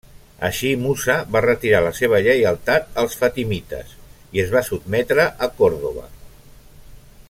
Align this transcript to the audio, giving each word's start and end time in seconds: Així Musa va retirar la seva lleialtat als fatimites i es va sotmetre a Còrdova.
Així 0.47 0.69
Musa 0.83 1.17
va 1.35 1.41
retirar 1.45 1.81
la 1.87 1.91
seva 1.99 2.21
lleialtat 2.29 2.89
als 3.03 3.19
fatimites 3.21 3.93
i 4.39 4.45
es 4.47 4.53
va 4.57 4.67
sotmetre 4.71 5.31
a 5.49 5.55
Còrdova. 5.61 6.09